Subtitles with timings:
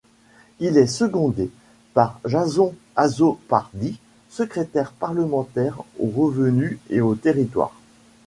[0.59, 1.51] Il est secondé
[1.93, 3.99] par Jason Azzopardi,
[4.31, 7.75] secrétaire parlementaire aux revenus et aux territoires.